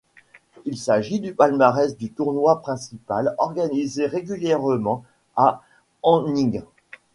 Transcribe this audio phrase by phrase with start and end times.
[0.65, 5.61] Il s'agit du palmarès du tournoi principal organisé régulièrement à
[6.03, 6.63] Anning.